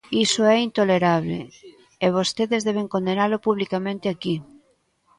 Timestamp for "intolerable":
0.67-1.39